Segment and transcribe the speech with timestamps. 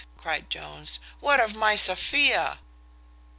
[0.17, 2.57] cries Jones, "what of my Sophia?"